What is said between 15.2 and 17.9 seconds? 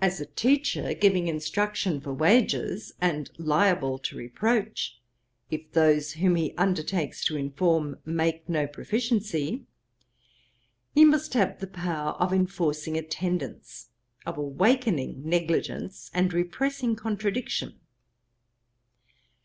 negligence, and repressing contradiction.